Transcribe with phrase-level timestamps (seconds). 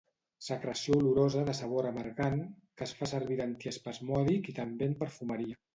[0.45, 5.67] Secreció olorosa de sabor amargant que es fa servir d'antiespasmòdic i també en perfumeria.